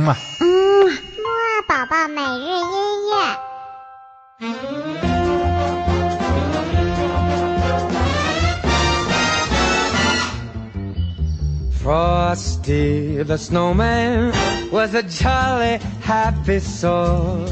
[0.00, 0.15] 嘛。
[0.39, 0.45] 嗯，
[0.87, 3.15] 木二宝宝每日音乐。
[11.83, 14.31] Frosty the snowman
[14.71, 17.47] was a jolly happy soul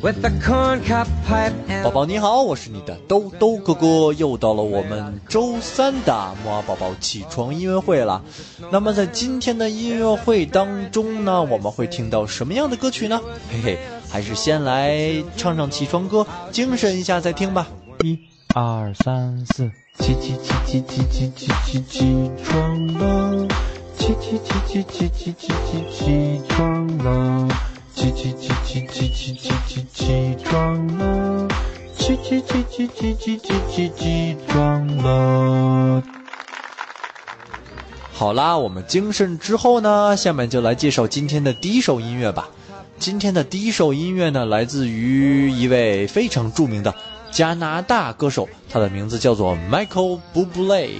[0.00, 1.52] With a corn cup pipe
[1.82, 8.22] 宝 and 宝你好，我是你的兜兜哥哥，又到了我们周三的木儿宝宝起床音乐会了。
[8.70, 13.20] 那么在今天的音乐会当中呢，我们会听到什么样的歌曲呢？
[13.50, 13.78] 嘿嘿，
[14.08, 14.96] 还是先来
[15.36, 17.66] 唱唱起床歌，精神一下再听吧。
[18.04, 18.18] 一
[18.54, 19.68] 二三四，
[19.98, 23.48] 起起起起起起起起起床了，
[23.98, 27.48] 起起起起起起起起起床了，
[27.98, 31.48] 起起起起起起起起起床了，
[31.98, 36.00] 起起起起起起起起起床了。
[38.12, 42.48] 好啦，我们精神之后呢，下面就来介绍今天的第一首音乐吧。
[43.00, 46.94] 今天的第一首音乐呢，来自于一位非常著名的
[47.32, 50.90] 加拿大歌手，他的名字叫做 Michael Bublé。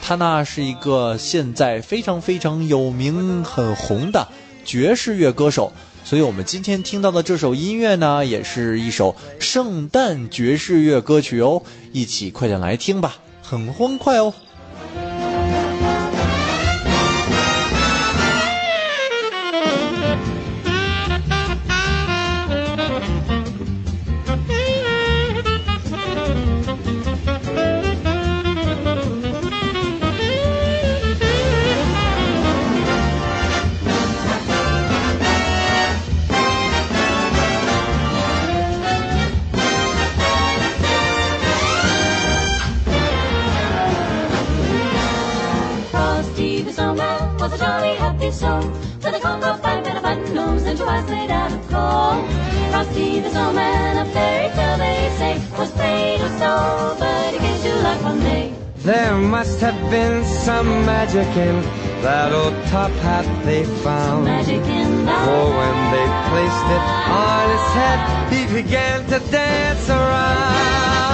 [0.00, 4.26] 他呢是一个现在非常非常有名、很红的
[4.64, 5.70] 爵士乐歌手，
[6.04, 11.62] 所以我们今天听到的这首音乐呢，也是一首圣诞爵士乐歌曲哦。
[11.92, 14.34] 一起快点来听吧，很欢快哦。
[46.62, 48.60] Frosty the snowman was a jolly happy soul
[49.02, 52.22] with a corncob pipe and a button nose and two eyes made out of coal.
[52.70, 57.60] Frosty the snowman, a fairy tale they say, was made of snow, but he came
[57.62, 58.54] to life one day.
[58.76, 61.62] there must have been some magic in
[62.02, 64.26] that old top hat they found.
[64.26, 66.84] Magic in For when they placed it
[67.26, 67.98] on his head,
[68.34, 71.10] he began to dance around.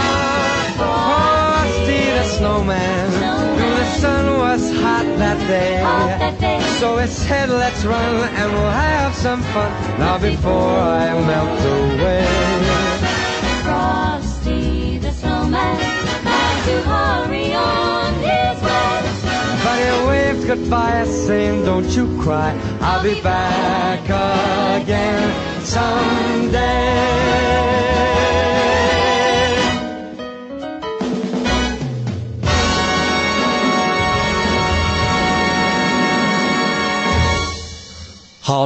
[0.76, 2.97] Frosty the snowman, knew the sun
[4.58, 5.80] was hot that day.
[5.82, 6.60] Hot that day.
[6.80, 12.26] So he said, let's run and we'll have some fun now before I melt away.
[13.64, 15.76] Frosty the snowman
[16.30, 18.96] had to hurry on his way.
[19.64, 24.04] But he waved goodbye, saying, Don't you cry, I'll be back
[24.82, 27.07] again someday.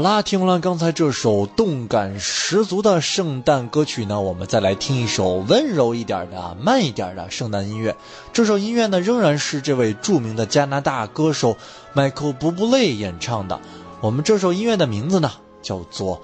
[0.03, 7.95] 啦，听完了刚才这首动感十足的圣诞歌曲呢，我们再来听一首温柔一点的、慢一点的圣诞音乐。
[8.33, 11.57] 这首音乐呢，仍然是这位著名的加拿大歌手
[11.93, 13.61] 迈克尔·布布雷演唱的。
[14.01, 15.31] 我们这首音乐的名字呢，
[15.63, 16.21] 叫做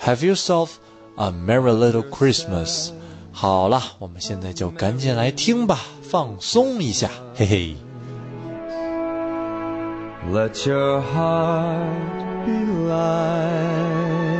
[0.06, 0.68] 《Have Yourself
[1.16, 2.88] a Merry Little Christmas》。
[3.32, 7.76] 好了，我们现在就赶紧来听吧，放松一下，嘿嘿。
[10.30, 14.30] Let your heart light.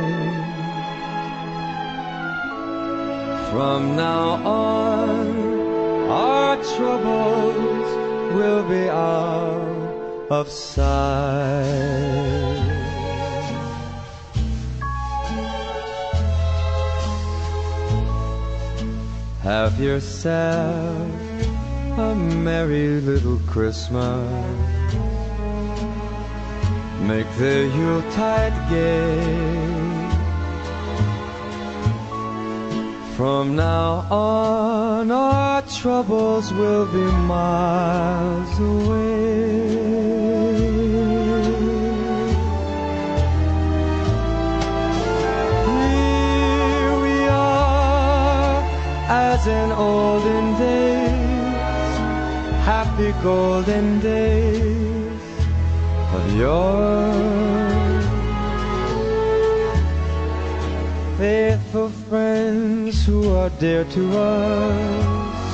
[3.51, 11.91] From now on, our troubles will be out of sight.
[19.43, 21.11] Have yourself
[21.97, 25.10] a merry little Christmas.
[27.01, 29.61] Make the Yuletide gay.
[33.17, 39.71] From now on, our troubles will be miles away.
[45.65, 48.63] Here we are,
[49.09, 51.97] as in olden days,
[52.63, 55.00] happy golden days
[56.13, 58.01] of yore.
[61.17, 65.45] Faithful friends who are dear to us,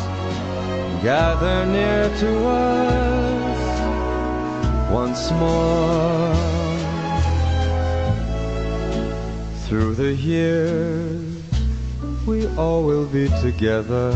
[1.03, 3.57] gather near to us
[4.91, 6.35] once more.
[9.67, 11.43] Through the years,
[12.25, 14.15] we all will be together.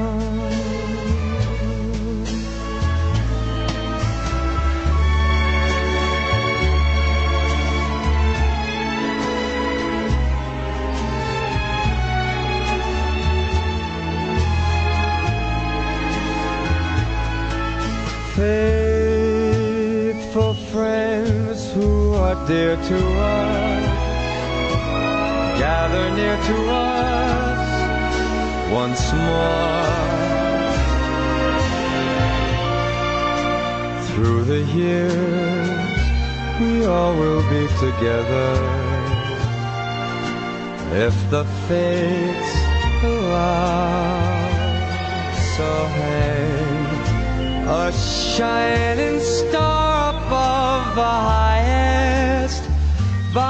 [19.21, 22.99] Faithful friends who are dear to
[23.37, 23.85] us,
[25.59, 27.69] gather near to us
[28.71, 30.01] once more.
[34.09, 35.99] Through the years,
[36.59, 38.51] we all will be together
[41.07, 42.53] if the fates
[43.03, 44.49] allow.
[45.55, 46.60] So hang
[47.73, 52.63] a shining star above the highest
[53.33, 53.41] bound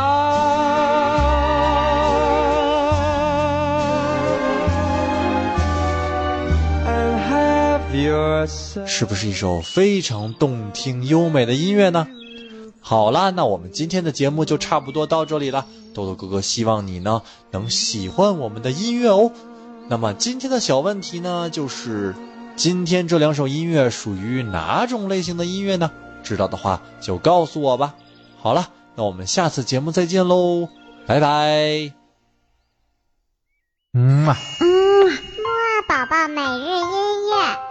[6.86, 8.46] i'll have your
[8.86, 12.08] 是不是一首非常动听优美的音乐呢？
[12.80, 15.66] 好啦，那我们今天的节目就差不多到这里了。
[15.96, 19.32] 豆豆哥哥希望你呢能喜欢我们的音乐哦。
[19.88, 22.14] 那么今天的小问题呢，就是
[22.62, 25.90] 今天这两首音乐属于哪种类型的音乐呢？
[26.22, 27.96] 知道的话就告诉我吧。
[28.38, 30.70] 好了，那我们下次节目再见喽，
[31.08, 31.92] 拜拜。
[33.94, 34.38] 嗯嘛。
[34.60, 34.68] 嗯，
[35.10, 37.71] 木二宝宝每日音乐。